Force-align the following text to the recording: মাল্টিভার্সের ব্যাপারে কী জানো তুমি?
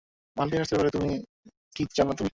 মাল্টিভার্সের 0.37 0.77
ব্যাপারে 0.77 1.13
কী 1.75 1.83
জানো 1.97 2.11
তুমি? 2.13 2.29